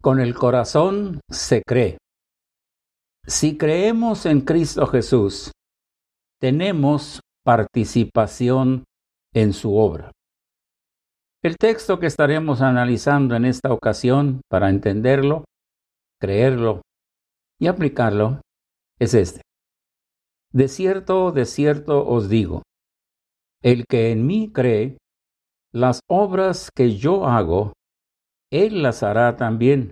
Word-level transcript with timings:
Con 0.00 0.20
el 0.20 0.34
corazón 0.34 1.20
se 1.28 1.62
cree. 1.66 1.98
Si 3.26 3.58
creemos 3.58 4.26
en 4.26 4.42
Cristo 4.42 4.86
Jesús, 4.86 5.50
tenemos 6.40 7.20
participación 7.44 8.84
en 9.34 9.52
su 9.52 9.76
obra. 9.76 10.12
El 11.42 11.56
texto 11.56 11.98
que 11.98 12.06
estaremos 12.06 12.62
analizando 12.62 13.34
en 13.34 13.44
esta 13.44 13.72
ocasión 13.72 14.40
para 14.48 14.70
entenderlo, 14.70 15.44
creerlo 16.20 16.82
y 17.60 17.66
aplicarlo 17.66 18.40
es 18.98 19.14
este. 19.14 19.42
De 20.52 20.68
cierto, 20.68 21.32
de 21.32 21.44
cierto 21.44 22.06
os 22.06 22.28
digo, 22.28 22.62
el 23.62 23.84
que 23.88 24.12
en 24.12 24.26
mí 24.26 24.50
cree, 24.52 24.96
las 25.72 26.00
obras 26.08 26.70
que 26.74 26.96
yo 26.96 27.26
hago, 27.26 27.72
él 28.50 28.82
las 28.82 29.02
hará 29.02 29.36
también, 29.36 29.90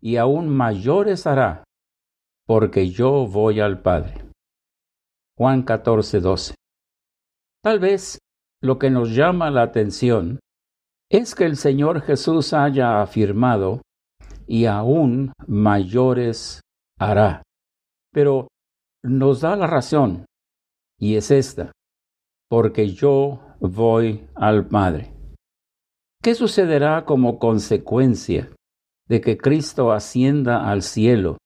y 0.00 0.16
aún 0.16 0.48
mayores 0.48 1.26
hará, 1.26 1.64
porque 2.46 2.90
yo 2.90 3.26
voy 3.26 3.60
al 3.60 3.80
Padre. 3.80 4.30
Juan 5.36 5.62
14, 5.62 6.20
12. 6.20 6.54
Tal 7.62 7.80
vez 7.80 8.18
lo 8.60 8.78
que 8.78 8.90
nos 8.90 9.14
llama 9.14 9.50
la 9.50 9.62
atención 9.62 10.40
es 11.10 11.34
que 11.34 11.44
el 11.44 11.56
Señor 11.56 12.02
Jesús 12.02 12.52
haya 12.52 13.00
afirmado, 13.00 13.80
y 14.46 14.66
aún 14.66 15.32
mayores 15.46 16.60
hará. 16.98 17.42
Pero 18.12 18.48
nos 19.02 19.40
da 19.40 19.56
la 19.56 19.66
razón, 19.66 20.26
y 20.98 21.16
es 21.16 21.30
esta, 21.30 21.72
porque 22.48 22.88
yo 22.88 23.40
voy 23.60 24.28
al 24.34 24.66
Padre. 24.66 25.13
¿Qué 26.24 26.34
sucederá 26.34 27.04
como 27.04 27.38
consecuencia 27.38 28.50
de 29.06 29.20
que 29.20 29.36
Cristo 29.36 29.92
ascienda 29.92 30.70
al 30.70 30.80
cielo 30.80 31.36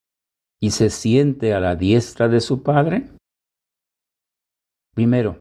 y 0.60 0.70
se 0.70 0.88
siente 0.88 1.52
a 1.52 1.58
la 1.58 1.74
diestra 1.74 2.28
de 2.28 2.38
su 2.38 2.62
Padre? 2.62 3.10
Primero, 4.94 5.40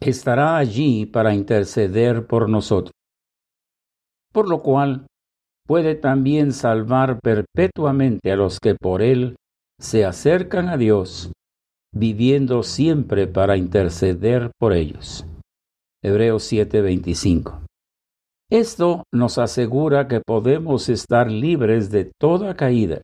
estará 0.00 0.58
allí 0.58 1.06
para 1.06 1.32
interceder 1.32 2.26
por 2.26 2.50
nosotros, 2.50 2.92
por 4.34 4.50
lo 4.50 4.60
cual 4.60 5.06
puede 5.66 5.94
también 5.94 6.52
salvar 6.52 7.20
perpetuamente 7.22 8.32
a 8.32 8.36
los 8.36 8.60
que 8.60 8.74
por 8.74 9.00
Él 9.00 9.36
se 9.80 10.04
acercan 10.04 10.68
a 10.68 10.76
Dios, 10.76 11.32
viviendo 11.90 12.64
siempre 12.64 13.26
para 13.26 13.56
interceder 13.56 14.50
por 14.58 14.74
ellos. 14.74 15.24
Hebreos 16.04 16.52
7:25. 16.52 17.69
Esto 18.50 19.04
nos 19.14 19.38
asegura 19.38 20.08
que 20.08 20.20
podemos 20.20 20.88
estar 20.88 21.30
libres 21.30 21.92
de 21.92 22.10
toda 22.18 22.56
caída 22.56 23.00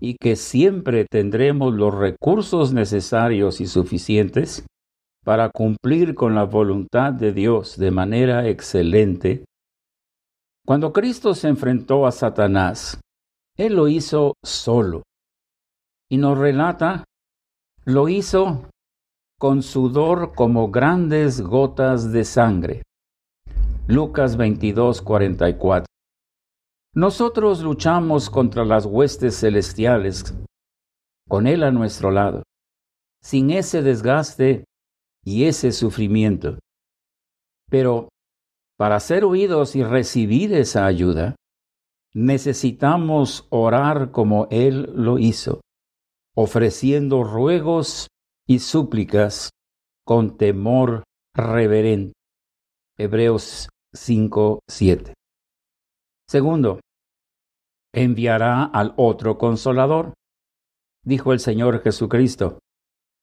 y 0.00 0.16
que 0.18 0.36
siempre 0.36 1.04
tendremos 1.04 1.74
los 1.74 1.94
recursos 1.94 2.72
necesarios 2.72 3.60
y 3.60 3.66
suficientes 3.66 4.64
para 5.22 5.50
cumplir 5.50 6.14
con 6.14 6.34
la 6.34 6.44
voluntad 6.44 7.12
de 7.12 7.32
Dios 7.32 7.76
de 7.76 7.90
manera 7.90 8.48
excelente. 8.48 9.44
Cuando 10.66 10.94
Cristo 10.94 11.34
se 11.34 11.48
enfrentó 11.48 12.06
a 12.06 12.12
Satanás, 12.12 12.98
Él 13.58 13.74
lo 13.74 13.88
hizo 13.88 14.32
solo. 14.42 15.02
Y 16.10 16.16
nos 16.16 16.38
relata, 16.38 17.04
lo 17.84 18.08
hizo 18.08 18.66
con 19.38 19.62
sudor 19.62 20.32
como 20.34 20.70
grandes 20.70 21.42
gotas 21.42 22.12
de 22.12 22.24
sangre. 22.24 22.82
Lucas 23.86 24.38
22, 24.38 25.02
44. 25.02 25.84
Nosotros 26.94 27.60
luchamos 27.60 28.30
contra 28.30 28.64
las 28.64 28.86
huestes 28.86 29.38
celestiales, 29.38 30.34
con 31.28 31.46
Él 31.46 31.62
a 31.62 31.70
nuestro 31.70 32.10
lado, 32.10 32.44
sin 33.20 33.50
ese 33.50 33.82
desgaste 33.82 34.64
y 35.22 35.44
ese 35.44 35.70
sufrimiento. 35.70 36.58
Pero 37.68 38.08
para 38.78 38.98
ser 39.00 39.22
oídos 39.22 39.76
y 39.76 39.84
recibir 39.84 40.54
esa 40.54 40.86
ayuda, 40.86 41.36
necesitamos 42.14 43.46
orar 43.50 44.12
como 44.12 44.48
Él 44.50 44.94
lo 44.94 45.18
hizo, 45.18 45.60
ofreciendo 46.34 47.22
ruegos 47.22 48.06
y 48.46 48.60
súplicas 48.60 49.50
con 50.06 50.38
temor 50.38 51.02
reverente. 51.34 52.14
Hebreos 52.96 53.68
5, 53.94 54.60
7. 54.68 55.14
Segundo, 56.28 56.80
enviará 57.94 58.64
al 58.64 58.92
otro 58.96 59.38
consolador. 59.38 60.14
Dijo 61.04 61.32
el 61.32 61.38
Señor 61.38 61.80
Jesucristo, 61.80 62.58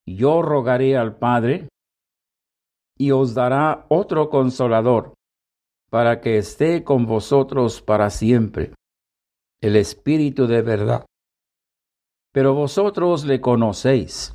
yo 0.07 0.41
rogaré 0.41 0.95
al 0.95 1.17
Padre 1.17 1.67
y 2.97 3.11
os 3.11 3.33
dará 3.33 3.85
otro 3.89 4.29
consolador 4.29 5.13
para 5.89 6.21
que 6.21 6.37
esté 6.37 6.85
con 6.85 7.05
vosotros 7.05 7.81
para 7.81 8.09
siempre, 8.09 8.73
el 9.61 9.75
Espíritu 9.75 10.47
de 10.47 10.61
verdad. 10.61 11.05
Pero 12.31 12.53
vosotros 12.53 13.25
le 13.25 13.41
conocéis, 13.41 14.33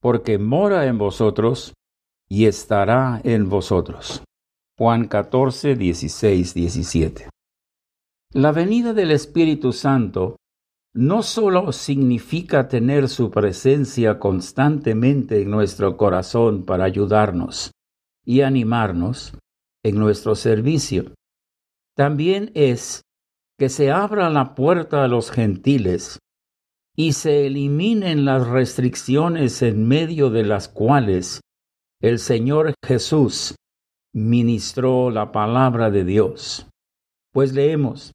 porque 0.00 0.38
mora 0.38 0.86
en 0.86 0.96
vosotros 0.96 1.74
y 2.30 2.46
estará 2.46 3.20
en 3.24 3.50
vosotros. 3.50 4.22
Juan 4.78 5.08
14, 5.08 5.74
16, 5.74 6.52
17. 6.52 7.30
La 8.34 8.52
venida 8.52 8.92
del 8.92 9.10
Espíritu 9.10 9.72
Santo 9.72 10.36
no 10.94 11.22
solo 11.22 11.72
significa 11.72 12.68
tener 12.68 13.08
su 13.08 13.30
presencia 13.30 14.18
constantemente 14.18 15.40
en 15.40 15.50
nuestro 15.50 15.96
corazón 15.96 16.66
para 16.66 16.84
ayudarnos 16.84 17.70
y 18.22 18.42
animarnos 18.42 19.32
en 19.82 19.98
nuestro 19.98 20.34
servicio, 20.34 21.14
también 21.96 22.50
es 22.54 23.00
que 23.58 23.70
se 23.70 23.90
abra 23.90 24.28
la 24.28 24.54
puerta 24.54 25.04
a 25.04 25.08
los 25.08 25.30
gentiles 25.30 26.18
y 26.94 27.14
se 27.14 27.46
eliminen 27.46 28.26
las 28.26 28.46
restricciones 28.46 29.62
en 29.62 29.88
medio 29.88 30.28
de 30.28 30.44
las 30.44 30.68
cuales 30.68 31.40
el 32.02 32.18
Señor 32.18 32.74
Jesús 32.84 33.54
ministró 34.16 35.10
la 35.10 35.30
palabra 35.30 35.90
de 35.90 36.02
Dios. 36.02 36.66
Pues 37.34 37.52
leemos, 37.52 38.12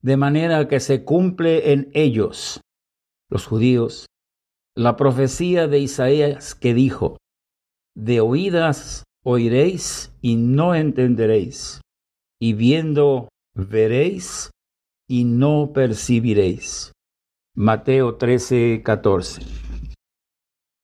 de 0.00 0.16
manera 0.16 0.68
que 0.68 0.80
se 0.80 1.04
cumple 1.04 1.72
en 1.72 1.90
ellos, 1.92 2.62
los 3.28 3.46
judíos, 3.46 4.06
la 4.74 4.96
profecía 4.96 5.68
de 5.68 5.80
Isaías 5.80 6.54
que 6.54 6.72
dijo, 6.72 7.18
de 7.94 8.22
oídas 8.22 9.04
oiréis 9.22 10.12
y 10.22 10.36
no 10.36 10.74
entenderéis, 10.74 11.82
y 12.40 12.54
viendo 12.54 13.28
veréis 13.54 14.50
y 15.06 15.24
no 15.24 15.72
percibiréis. 15.74 16.92
Mateo 17.54 18.16
13, 18.16 18.80
14. 18.82 19.42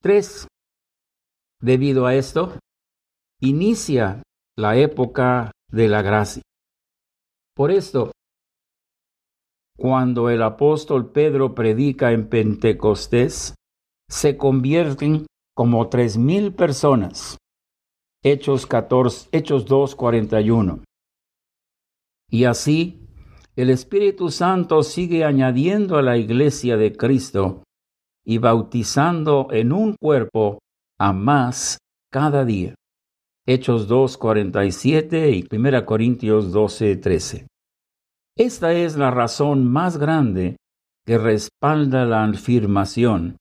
3. 0.02 0.48
Debido 1.62 2.04
a 2.04 2.14
esto, 2.14 2.58
inicia 3.42 4.22
la 4.56 4.76
época 4.76 5.50
de 5.70 5.88
la 5.88 6.00
gracia. 6.00 6.42
Por 7.54 7.72
esto, 7.72 8.12
cuando 9.76 10.30
el 10.30 10.42
apóstol 10.42 11.10
Pedro 11.10 11.54
predica 11.54 12.12
en 12.12 12.28
Pentecostés, 12.28 13.54
se 14.08 14.36
convierten 14.36 15.26
como 15.54 15.88
tres 15.88 16.16
mil 16.16 16.54
personas. 16.54 17.36
Hechos, 18.22 18.66
14, 18.66 19.28
Hechos 19.32 19.66
2, 19.66 19.96
41. 19.96 20.84
Y 22.30 22.44
así, 22.44 23.08
el 23.56 23.70
Espíritu 23.70 24.30
Santo 24.30 24.84
sigue 24.84 25.24
añadiendo 25.24 25.96
a 25.96 26.02
la 26.02 26.16
iglesia 26.16 26.76
de 26.76 26.96
Cristo 26.96 27.64
y 28.24 28.38
bautizando 28.38 29.48
en 29.50 29.72
un 29.72 29.96
cuerpo 30.00 30.60
a 30.98 31.12
más 31.12 31.78
cada 32.10 32.44
día. 32.44 32.74
Hechos 33.44 33.88
2, 33.88 34.18
47 34.18 35.30
y 35.32 35.44
1 35.50 35.84
Corintios 35.84 36.52
12, 36.52 36.94
13. 36.96 37.48
Esta 38.36 38.72
es 38.72 38.96
la 38.96 39.10
razón 39.10 39.68
más 39.68 39.96
grande 39.96 40.58
que 41.04 41.18
respalda 41.18 42.04
la 42.04 42.22
afirmación 42.22 43.36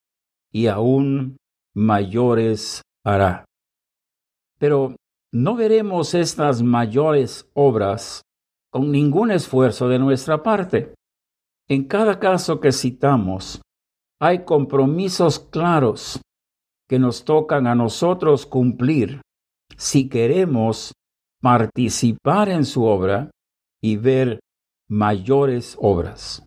y 0.52 0.66
aún 0.66 1.38
mayores 1.76 2.82
hará. 3.06 3.46
Pero 4.58 4.96
no 5.32 5.56
veremos 5.56 6.16
estas 6.16 6.64
mayores 6.64 7.48
obras 7.54 8.24
con 8.72 8.92
ningún 8.92 9.30
esfuerzo 9.30 9.88
de 9.88 10.00
nuestra 10.00 10.42
parte. 10.42 10.96
En 11.70 11.84
cada 11.84 12.18
caso 12.18 12.60
que 12.60 12.72
citamos, 12.72 13.62
hay 14.20 14.46
compromisos 14.46 15.40
claros 15.40 16.20
que 16.90 16.98
nos 16.98 17.24
tocan 17.24 17.68
a 17.68 17.76
nosotros 17.76 18.48
cumplir 18.48 19.22
si 19.82 20.10
queremos 20.10 20.94
participar 21.42 22.50
en 22.50 22.66
su 22.66 22.84
obra 22.84 23.32
y 23.82 23.98
ver 23.98 24.40
mayores 24.88 25.76
obras. 25.82 26.46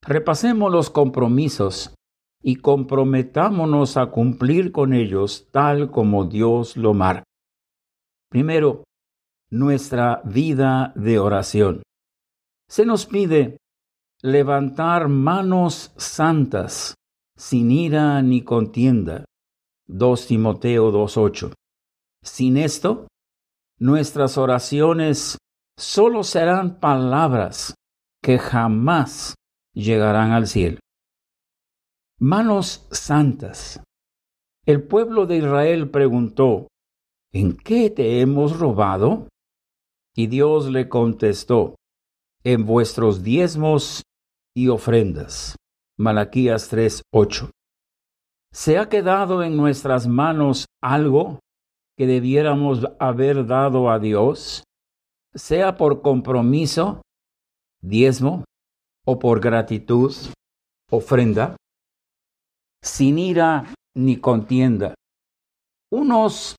Repasemos 0.00 0.70
los 0.70 0.88
compromisos 0.88 1.92
y 2.40 2.56
comprometámonos 2.56 3.96
a 3.96 4.06
cumplir 4.06 4.70
con 4.70 4.94
ellos 4.94 5.48
tal 5.50 5.90
como 5.90 6.26
Dios 6.26 6.76
lo 6.76 6.94
marca. 6.94 7.24
Primero, 8.30 8.84
nuestra 9.50 10.22
vida 10.24 10.92
de 10.94 11.18
oración. 11.18 11.82
Se 12.70 12.86
nos 12.86 13.04
pide 13.04 13.56
levantar 14.22 15.08
manos 15.08 15.92
santas, 15.96 16.94
sin 17.36 17.72
ira 17.72 18.22
ni 18.22 18.42
contienda. 18.42 19.24
2 19.88 20.26
Timoteo 20.28 20.92
2.8. 20.92 21.52
Sin 22.24 22.56
esto, 22.56 23.06
nuestras 23.78 24.38
oraciones 24.38 25.36
solo 25.78 26.24
serán 26.24 26.80
palabras 26.80 27.74
que 28.22 28.38
jamás 28.38 29.34
llegarán 29.74 30.32
al 30.32 30.46
cielo. 30.46 30.78
Manos 32.18 32.88
santas. 32.90 33.82
El 34.64 34.86
pueblo 34.86 35.26
de 35.26 35.36
Israel 35.36 35.90
preguntó, 35.90 36.68
¿En 37.30 37.56
qué 37.56 37.90
te 37.90 38.20
hemos 38.20 38.58
robado? 38.58 39.28
Y 40.16 40.28
Dios 40.28 40.70
le 40.70 40.88
contestó, 40.88 41.74
en 42.42 42.64
vuestros 42.64 43.22
diezmos 43.22 44.02
y 44.56 44.68
ofrendas. 44.68 45.56
Malaquías 45.98 46.70
3:8. 46.70 47.50
¿Se 48.50 48.78
ha 48.78 48.88
quedado 48.88 49.42
en 49.42 49.56
nuestras 49.56 50.06
manos 50.06 50.64
algo 50.80 51.40
que 51.96 52.06
debiéramos 52.06 52.86
haber 52.98 53.46
dado 53.46 53.90
a 53.90 53.98
Dios, 53.98 54.64
sea 55.34 55.76
por 55.76 56.02
compromiso, 56.02 57.02
diezmo, 57.80 58.44
o 59.04 59.18
por 59.18 59.40
gratitud, 59.40 60.14
ofrenda? 60.90 61.56
Sin 62.82 63.18
ira 63.18 63.72
ni 63.94 64.18
contienda. 64.18 64.94
Unos 65.90 66.56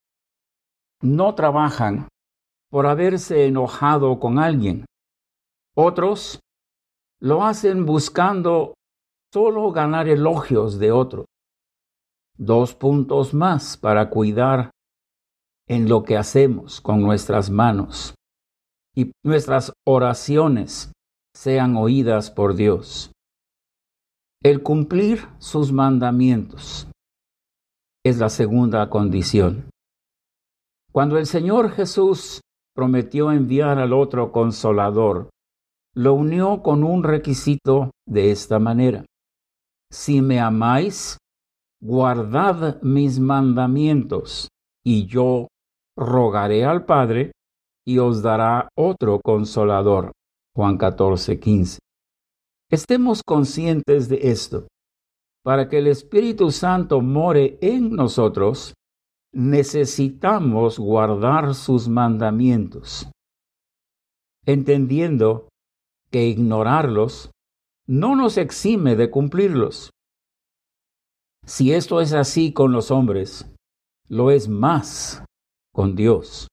no 1.02 1.36
trabajan 1.36 2.08
por 2.70 2.88
haberse 2.88 3.46
enojado 3.46 4.20
con 4.20 4.40
alguien. 4.40 4.86
Otros 5.76 6.40
lo 7.20 7.44
hacen 7.44 7.86
buscando 7.86 8.74
solo 9.34 9.72
ganar 9.72 10.08
elogios 10.08 10.80
de 10.80 10.92
otro. 10.92 11.26
Dos 12.38 12.76
puntos 12.76 13.34
más 13.34 13.78
para 13.78 14.10
cuidar 14.10 14.72
en 15.68 15.90
lo 15.90 16.04
que 16.04 16.18
hacemos 16.18 16.82
con 16.82 17.02
nuestras 17.02 17.50
manos 17.50 18.16
y 18.96 19.12
nuestras 19.24 19.74
oraciones 19.86 20.92
sean 21.36 21.76
oídas 21.76 22.32
por 22.32 22.56
Dios. 22.56 23.12
El 24.44 24.62
cumplir 24.62 25.28
sus 25.40 25.72
mandamientos 25.72 26.88
es 28.06 28.20
la 28.20 28.30
segunda 28.30 28.90
condición. 28.90 29.70
Cuando 30.92 31.18
el 31.18 31.26
Señor 31.26 31.72
Jesús 31.72 32.42
prometió 32.76 33.32
enviar 33.32 33.80
al 33.80 33.92
otro 33.92 34.32
consolador, 34.32 35.30
lo 35.96 36.14
unió 36.14 36.62
con 36.62 36.84
un 36.84 37.04
requisito 37.04 37.92
de 38.08 38.32
esta 38.32 38.60
manera. 38.60 39.06
Si 39.92 40.22
me 40.22 40.40
amáis, 40.40 41.18
guardad 41.82 42.82
mis 42.82 43.20
mandamientos, 43.20 44.50
y 44.86 45.08
yo 45.08 45.48
rogaré 45.98 46.66
al 46.66 46.86
Padre, 46.86 47.32
y 47.86 48.00
os 48.00 48.22
dará 48.22 48.70
otro 48.76 49.20
consolador. 49.24 50.12
Juan 50.56 50.78
14, 50.78 51.40
15. 51.40 51.80
Estemos 52.72 53.22
conscientes 53.24 54.10
de 54.10 54.20
esto. 54.24 54.68
Para 55.44 55.70
que 55.70 55.78
el 55.78 55.88
Espíritu 55.88 56.50
Santo 56.50 57.02
more 57.02 57.60
en 57.62 57.92
nosotros, 57.92 58.74
necesitamos 59.32 60.80
guardar 60.80 61.54
sus 61.54 61.88
mandamientos, 61.88 63.08
entendiendo 64.46 65.50
que 66.10 66.26
ignorarlos 66.28 67.30
no 67.86 68.16
nos 68.16 68.38
exime 68.38 68.96
de 68.96 69.12
cumplirlos. 69.12 69.92
Si 71.46 71.74
esto 71.74 72.02
es 72.02 72.14
así 72.14 72.54
con 72.54 72.72
los 72.72 72.90
hombres, 72.90 73.46
lo 74.08 74.32
es 74.32 74.48
más 74.48 75.24
con 75.76 75.94
Dios. 75.94 76.48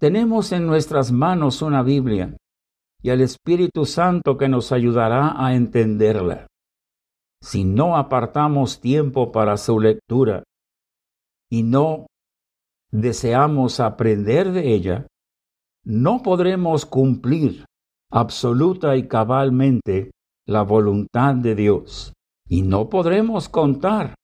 Tenemos 0.00 0.50
en 0.52 0.66
nuestras 0.66 1.12
manos 1.12 1.60
una 1.60 1.82
Biblia 1.82 2.34
y 3.02 3.10
al 3.10 3.20
Espíritu 3.20 3.84
Santo 3.84 4.38
que 4.38 4.48
nos 4.48 4.72
ayudará 4.72 5.34
a 5.36 5.54
entenderla. 5.54 6.46
Si 7.42 7.64
no 7.64 7.96
apartamos 7.96 8.80
tiempo 8.80 9.30
para 9.30 9.58
su 9.58 9.78
lectura 9.78 10.42
y 11.50 11.62
no 11.62 12.06
deseamos 12.90 13.80
aprender 13.80 14.50
de 14.50 14.74
ella, 14.74 15.06
no 15.84 16.22
podremos 16.22 16.86
cumplir 16.86 17.66
absoluta 18.10 18.96
y 18.96 19.06
cabalmente 19.06 20.10
la 20.46 20.62
voluntad 20.62 21.34
de 21.34 21.54
Dios 21.54 22.14
y 22.48 22.62
no 22.62 22.88
podremos 22.88 23.50
contar 23.50 24.14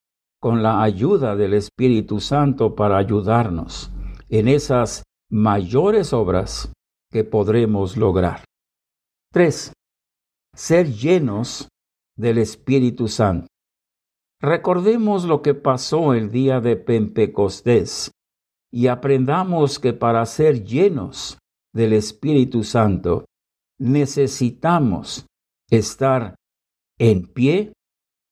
con 0.43 0.61
la 0.61 0.83
ayuda 0.83 1.37
del 1.37 1.55
Espíritu 1.55 2.19
Santo 2.19 2.75
para 2.75 2.99
ayudarnos 2.99 3.93
en 4.29 4.49
esas 4.49 5.05
mayores 5.31 6.12
obras 6.12 6.73
que 7.12 7.23
podremos 7.23 7.97
lograr. 7.97 8.43
3. 9.33 9.73
Ser 10.53 10.93
llenos 10.93 11.69
del 12.19 12.39
Espíritu 12.39 13.06
Santo. 13.06 13.47
Recordemos 14.41 15.27
lo 15.27 15.43
que 15.43 15.55
pasó 15.55 16.12
el 16.12 16.33
día 16.33 16.61
de 16.61 16.75
Pentecostés 16.75 18.11
y 18.73 18.89
aprendamos 18.89 19.79
que 19.79 19.93
para 19.93 20.27
ser 20.27 20.65
llenos 20.65 21.39
del 21.73 21.93
Espíritu 21.93 22.65
Santo 22.65 23.27
necesitamos 23.79 25.25
estar 25.71 26.35
en 26.99 27.29
pie 27.33 27.73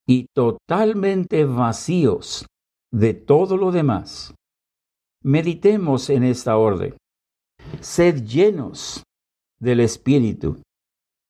y 0.07 0.27
totalmente 0.35 1.45
vacíos 1.45 2.47
de 2.93 3.15
todo 3.15 3.57
lo 3.57 3.71
demás. 3.71 4.35
Meditemos 5.23 6.11
en 6.11 6.25
esta 6.25 6.57
orden. 6.57 6.97
Sed 7.81 8.25
llenos 8.25 9.03
del 9.61 9.81
Espíritu, 9.81 10.63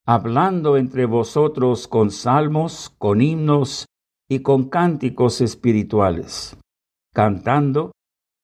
hablando 0.06 0.76
entre 0.76 1.04
vosotros 1.04 1.88
con 1.88 2.10
salmos, 2.10 2.90
con 2.98 3.20
himnos 3.20 3.86
y 4.28 4.40
con 4.40 4.68
cánticos 4.68 5.40
espirituales, 5.40 6.56
cantando 7.12 7.92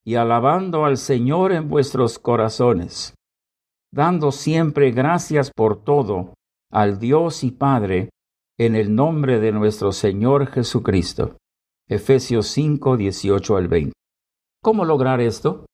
y 0.05 0.17
alabando 0.17 0.85
al 0.85 0.97
Señor 0.97 1.53
en 1.53 1.69
vuestros 1.69 2.19
corazones, 2.19 3.15
dando 3.93 4.33
siempre 4.33 4.91
gracias 4.91 5.51
por 5.55 5.83
todo 5.83 6.35
al 6.73 6.99
Dios 6.99 7.45
y 7.45 7.53
Padre, 7.53 8.11
en 8.59 8.75
el 8.75 8.95
nombre 8.95 9.41
de 9.41 9.53
nuestro 9.53 9.93
Señor 9.93 10.47
Jesucristo. 10.49 11.37
Efesios 11.89 12.49
5, 12.49 12.97
18 12.97 13.57
al 13.57 13.69
20. 13.69 13.93
¿Cómo 14.63 14.85
lograr 14.85 15.21
esto? 15.21 15.67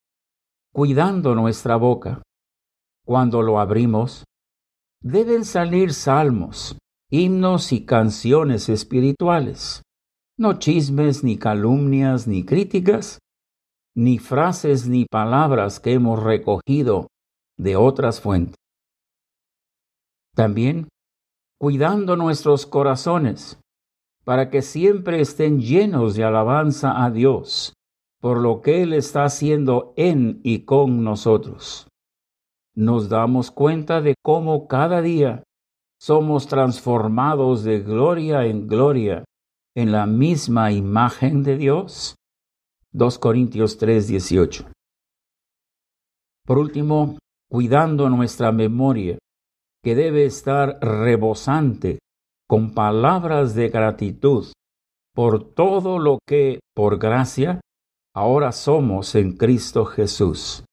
Cuidando 0.72 1.34
nuestra 1.34 1.76
boca. 1.76 2.22
Cuando 3.04 3.42
lo 3.42 3.58
abrimos, 3.58 4.24
deben 5.00 5.44
salir 5.44 5.94
salmos, 5.94 6.76
himnos 7.10 7.72
y 7.72 7.84
canciones 7.84 8.68
espirituales 8.68 9.82
no 10.42 10.58
chismes, 10.58 11.22
ni 11.22 11.38
calumnias, 11.38 12.26
ni 12.26 12.44
críticas, 12.44 13.18
ni 13.94 14.18
frases, 14.18 14.88
ni 14.88 15.04
palabras 15.04 15.78
que 15.78 15.92
hemos 15.92 16.22
recogido 16.22 17.08
de 17.56 17.76
otras 17.76 18.20
fuentes. 18.20 18.56
También 20.34 20.88
cuidando 21.62 22.16
nuestros 22.16 22.66
corazones 22.66 23.56
para 24.24 24.50
que 24.50 24.62
siempre 24.62 25.20
estén 25.20 25.60
llenos 25.60 26.16
de 26.16 26.24
alabanza 26.24 27.04
a 27.04 27.08
Dios 27.08 27.72
por 28.20 28.38
lo 28.38 28.62
que 28.62 28.82
Él 28.82 28.92
está 28.92 29.22
haciendo 29.22 29.94
en 29.96 30.40
y 30.42 30.64
con 30.64 31.04
nosotros. 31.04 31.86
Nos 32.74 33.08
damos 33.08 33.52
cuenta 33.52 34.00
de 34.00 34.16
cómo 34.24 34.66
cada 34.66 35.02
día 35.02 35.44
somos 36.00 36.48
transformados 36.48 37.62
de 37.62 37.78
gloria 37.78 38.44
en 38.44 38.66
gloria 38.66 39.22
en 39.76 39.92
la 39.92 40.06
misma 40.06 40.72
imagen 40.72 41.44
de 41.44 41.58
Dios? 41.58 42.16
2 42.90 43.20
Corintios 43.20 43.78
3, 43.78 44.08
18. 44.08 44.64
Por 46.44 46.58
último, 46.58 47.18
cuidando 47.48 48.10
nuestra 48.10 48.50
memoria, 48.50 49.16
que 49.82 49.94
debe 49.94 50.24
estar 50.24 50.78
rebosante 50.80 51.98
con 52.48 52.74
palabras 52.74 53.54
de 53.54 53.68
gratitud 53.68 54.46
por 55.14 55.54
todo 55.54 55.98
lo 55.98 56.18
que, 56.26 56.60
por 56.74 56.98
gracia, 56.98 57.60
ahora 58.14 58.52
somos 58.52 59.14
en 59.14 59.36
Cristo 59.36 59.84
Jesús. 59.84 60.64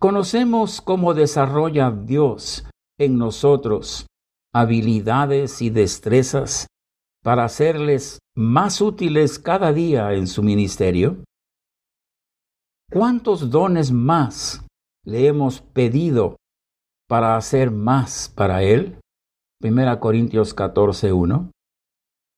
Conocemos 0.00 0.80
cómo 0.80 1.14
desarrolla 1.14 1.90
Dios 1.90 2.66
en 2.98 3.18
nosotros 3.18 4.06
habilidades 4.54 5.62
y 5.62 5.70
destrezas 5.70 6.66
para 7.22 7.44
hacerles 7.44 8.18
más 8.34 8.80
útiles 8.80 9.38
cada 9.38 9.72
día 9.72 10.12
en 10.12 10.26
su 10.26 10.42
ministerio? 10.42 11.24
¿Cuántos 12.90 13.50
dones 13.50 13.90
más 13.90 14.66
le 15.04 15.26
hemos 15.26 15.60
pedido 15.60 16.36
para 17.12 17.36
hacer 17.36 17.70
más 17.70 18.32
para 18.34 18.62
Él? 18.62 18.98
1 19.62 20.00
Corintios 20.00 20.54
14, 20.54 21.12
1. 21.12 21.50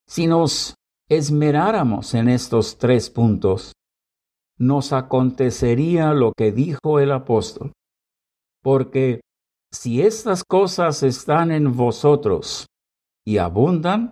Si 0.09 0.27
nos 0.27 0.75
esmeráramos 1.09 2.13
en 2.15 2.29
estos 2.29 2.77
tres 2.77 3.09
puntos, 3.09 3.75
nos 4.59 4.93
acontecería 4.93 6.13
lo 6.13 6.33
que 6.37 6.51
dijo 6.51 6.99
el 6.99 7.13
apóstol, 7.13 7.71
porque 8.65 9.21
si 9.73 10.03
estas 10.03 10.43
cosas 10.43 11.05
están 11.05 11.53
en 11.53 11.77
vosotros 11.77 12.67
y 13.25 13.39
abundan, 13.39 14.11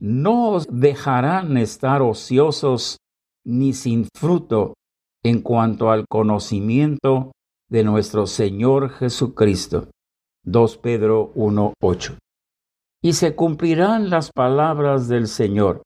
no 0.00 0.52
os 0.52 0.66
dejarán 0.70 1.58
estar 1.58 2.00
ociosos 2.00 2.96
ni 3.44 3.74
sin 3.74 4.08
fruto 4.16 4.72
en 5.22 5.42
cuanto 5.42 5.90
al 5.90 6.06
conocimiento 6.08 7.32
de 7.72 7.84
nuestro 7.84 8.26
Señor 8.26 8.90
Jesucristo. 8.90 9.88
2 10.44 10.76
Pedro 10.76 11.32
1:8. 11.34 12.18
Y 13.02 13.14
se 13.14 13.34
cumplirán 13.34 14.10
las 14.10 14.30
palabras 14.30 15.08
del 15.08 15.26
Señor. 15.26 15.82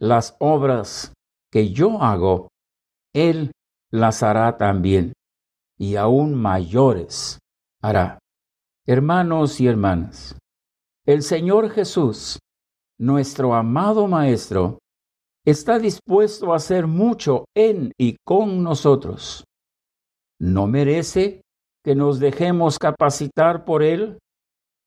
Las 0.00 0.34
obras 0.40 1.12
que 1.52 1.72
yo 1.72 2.02
hago, 2.02 2.48
Él 3.14 3.52
las 3.92 4.22
hará 4.22 4.56
también, 4.56 5.12
y 5.78 5.96
aún 5.96 6.34
mayores 6.34 7.38
hará. 7.82 8.18
Hermanos 8.86 9.60
y 9.60 9.66
hermanas, 9.66 10.38
el 11.04 11.22
Señor 11.22 11.68
Jesús, 11.68 12.38
nuestro 12.98 13.54
amado 13.54 14.06
Maestro, 14.06 14.78
está 15.44 15.78
dispuesto 15.78 16.54
a 16.54 16.56
hacer 16.56 16.86
mucho 16.86 17.44
en 17.54 17.92
y 17.98 18.16
con 18.24 18.62
nosotros. 18.62 19.44
¿No 20.40 20.66
merece 20.66 21.42
que 21.84 21.94
nos 21.94 22.18
dejemos 22.18 22.78
capacitar 22.78 23.64
por 23.64 23.82
Él 23.82 24.18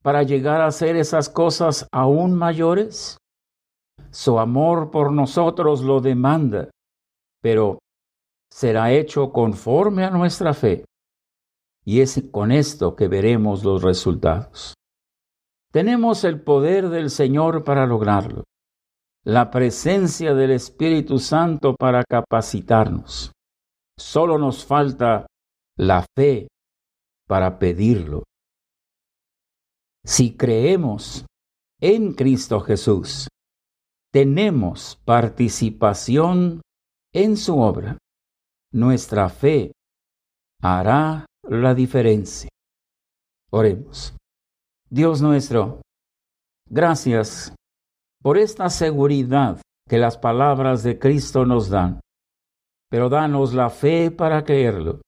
para 0.04 0.24
llegar 0.24 0.62
a 0.62 0.68
hacer 0.68 0.96
esas 0.96 1.30
cosas 1.30 1.88
aún 1.92 2.36
mayores? 2.36 3.18
Su 4.12 4.40
amor 4.40 4.92
por 4.92 5.12
nosotros 5.12 5.82
lo 5.82 6.00
demanda, 6.00 6.70
pero 7.42 7.80
será 8.52 8.92
hecho 8.92 9.32
conforme 9.32 10.04
a 10.04 10.10
nuestra 10.10 10.54
fe. 10.54 10.86
Y 11.86 12.02
es 12.02 12.22
con 12.32 12.52
esto 12.52 12.96
que 12.96 13.08
veremos 13.08 13.64
los 13.64 13.82
resultados. 13.82 14.74
Tenemos 15.72 16.24
el 16.24 16.42
poder 16.42 16.90
del 16.90 17.10
Señor 17.10 17.64
para 17.64 17.86
lograrlo 17.86 18.44
la 19.28 19.52
presencia 19.52 20.34
del 20.34 20.52
Espíritu 20.52 21.20
Santo 21.20 21.76
para 21.76 22.02
capacitarnos. 22.06 23.34
Solo 24.00 24.38
nos 24.38 24.64
falta 24.64 25.26
la 25.78 26.06
fe 26.18 26.48
para 27.28 27.60
pedirlo. 27.60 28.24
Si 30.04 30.36
creemos 30.36 31.26
en 31.80 32.14
Cristo 32.14 32.60
Jesús, 32.62 33.28
tenemos 34.12 35.00
participación 35.06 36.62
en 37.14 37.38
su 37.38 37.60
obra. 37.60 37.98
Nuestra 38.72 39.30
fe 39.30 39.72
hará 40.62 41.26
la 41.44 41.76
diferencia. 41.76 42.50
Oremos. 43.52 44.16
Dios 44.90 45.22
nuestro, 45.22 45.82
gracias 46.70 47.54
por 48.22 48.38
esta 48.38 48.70
seguridad 48.70 49.62
que 49.88 49.98
las 49.98 50.18
palabras 50.18 50.84
de 50.84 50.98
Cristo 50.98 51.46
nos 51.46 51.70
dan. 51.70 52.00
Pero 52.90 53.10
danos 53.10 53.54
la 53.54 53.70
fe 53.70 54.12
para 54.12 54.44
creerlo. 54.44 55.02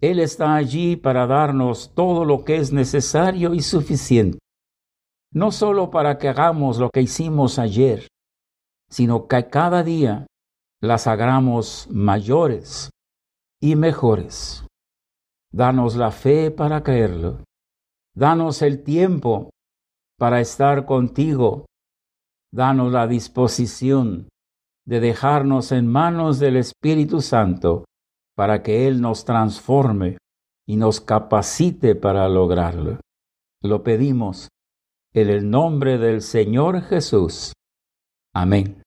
Él 0.00 0.20
está 0.20 0.54
allí 0.54 0.96
para 0.96 1.26
darnos 1.26 1.92
todo 1.94 2.24
lo 2.24 2.44
que 2.44 2.56
es 2.56 2.72
necesario 2.72 3.54
y 3.54 3.62
suficiente, 3.62 4.38
no 5.32 5.50
solo 5.50 5.90
para 5.90 6.18
que 6.18 6.28
hagamos 6.28 6.78
lo 6.78 6.90
que 6.90 7.02
hicimos 7.02 7.58
ayer, 7.58 8.06
sino 8.88 9.26
que 9.26 9.48
cada 9.48 9.82
día 9.82 10.26
las 10.80 11.06
hagamos 11.06 11.88
mayores 11.90 12.90
y 13.60 13.74
mejores. 13.74 14.64
Danos 15.50 15.96
la 15.96 16.10
fe 16.10 16.50
para 16.50 16.82
creerlo. 16.82 17.42
Danos 18.14 18.62
el 18.62 18.84
tiempo 18.84 19.50
para 20.16 20.40
estar 20.40 20.84
contigo 20.84 21.66
danos 22.50 22.92
la 22.92 23.06
disposición 23.06 24.28
de 24.86 25.00
dejarnos 25.00 25.72
en 25.72 25.86
manos 25.86 26.38
del 26.38 26.56
Espíritu 26.56 27.20
Santo 27.20 27.84
para 28.38 28.62
que 28.62 28.86
Él 28.86 29.00
nos 29.00 29.24
transforme 29.24 30.16
y 30.64 30.76
nos 30.76 31.00
capacite 31.00 31.96
para 31.96 32.28
lograrlo. 32.28 33.00
Lo 33.64 33.82
pedimos 33.82 34.46
en 35.12 35.28
el 35.28 35.50
nombre 35.50 35.98
del 35.98 36.22
Señor 36.22 36.82
Jesús. 36.82 37.52
Amén. 38.32 38.80